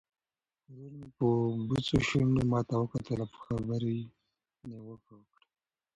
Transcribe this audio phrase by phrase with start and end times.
[0.67, 1.27] ورور مې په
[1.67, 4.05] بوڅو شونډو ماته وکتل او په خبرو یې
[4.69, 5.41] نیوکه وکړه.